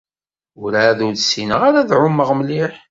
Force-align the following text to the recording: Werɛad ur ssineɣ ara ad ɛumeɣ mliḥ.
Werɛad 0.61 0.99
ur 1.07 1.15
ssineɣ 1.17 1.61
ara 1.67 1.79
ad 1.81 1.91
ɛumeɣ 2.01 2.29
mliḥ. 2.37 2.73